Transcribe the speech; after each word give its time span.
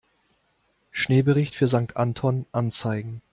Schneebericht 0.89 1.53
für 1.53 1.67
Sankt 1.67 1.95
Anton 1.95 2.47
anzeigen. 2.51 3.21